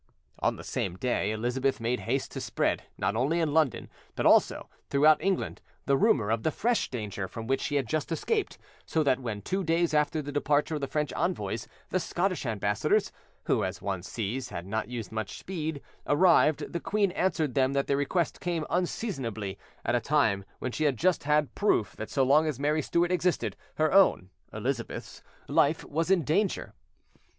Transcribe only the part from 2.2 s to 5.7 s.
to spread, not only in London, but also throughout England,